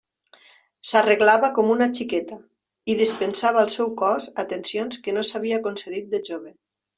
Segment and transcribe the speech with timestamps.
[0.91, 2.37] S'arreglava com una xiqueta,
[2.93, 6.57] i dispensava al seu cos atencions que no s'havia concedit de jove.